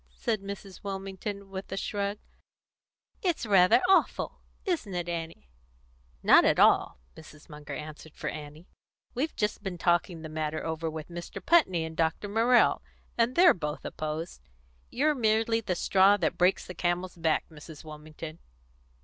[0.15, 0.83] said Mrs.
[0.83, 2.17] Wilmington, with a shrug.
[3.21, 5.51] "It's rather awful isn't it, Annie?"
[6.23, 7.47] "Not at all!" Mrs.
[7.49, 8.67] Munger answered for Annie.
[9.13, 11.39] "We've just been talking the matter over with Mr.
[11.45, 12.27] Putney and Dr.
[12.27, 12.81] Morrell,
[13.15, 14.41] and they're both opposed.
[14.89, 17.83] You're merely the straw that breaks the camel's back, Mrs.
[17.83, 18.39] Wilmington."